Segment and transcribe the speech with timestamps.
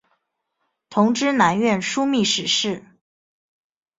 [0.89, 2.83] 同知南院枢密使事。